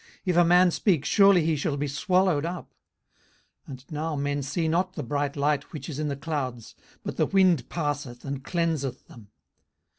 if 0.25 0.35
a 0.35 0.43
man 0.43 0.71
speak, 0.71 1.05
surely 1.05 1.45
he 1.45 1.55
shall 1.55 1.77
be 1.77 1.87
swallowed 1.87 2.43
up. 2.43 2.73
18:037:021 3.67 3.67
And 3.67 3.91
now 3.91 4.15
men 4.15 4.41
see 4.41 4.67
not 4.67 4.93
the 4.93 5.03
bright 5.03 5.35
light 5.37 5.71
which 5.71 5.87
is 5.89 5.99
in 5.99 6.07
the 6.07 6.15
clouds: 6.17 6.73
but 7.03 7.17
the 7.17 7.27
wind 7.27 7.69
passeth, 7.69 8.25
and 8.25 8.43
cleanseth 8.43 9.05
them. 9.05 9.27